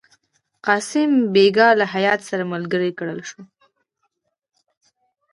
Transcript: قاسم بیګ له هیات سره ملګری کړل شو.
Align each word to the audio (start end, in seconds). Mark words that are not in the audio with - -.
قاسم 0.65 1.11
بیګ 1.33 1.57
له 1.79 1.85
هیات 1.95 2.21
سره 2.29 2.43
ملګری 2.53 2.91
کړل 2.99 3.19
شو. 3.29 3.41